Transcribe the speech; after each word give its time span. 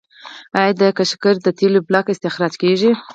آیا 0.59 0.71
د 0.81 0.83
قشقري 0.97 1.39
د 1.43 1.47
تیلو 1.59 1.79
بلاک 1.87 2.05
استخراج 2.09 2.53
کیږي؟ 2.63 2.91